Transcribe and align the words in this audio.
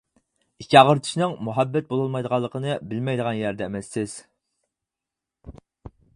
-ئىچ 0.61 0.71
ئاغرىتىشنىڭ 0.79 1.35
مۇھەببەت 1.49 1.89
بولالمايدىغانلىقىنى 1.91 2.73
بىلمەيدىغان 2.95 3.39
يەردە 3.43 3.67
ئەمەسسىز. 3.69 4.21